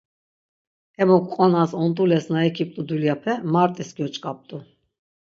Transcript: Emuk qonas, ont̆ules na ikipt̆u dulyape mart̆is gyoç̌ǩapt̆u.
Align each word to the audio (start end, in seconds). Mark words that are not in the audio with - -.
Emuk 1.01 1.25
qonas, 1.33 1.71
ont̆ules 1.83 2.25
na 2.33 2.39
ikipt̆u 2.49 2.81
dulyape 2.87 3.33
mart̆is 3.53 3.89
gyoç̌ǩapt̆u. 3.97 4.57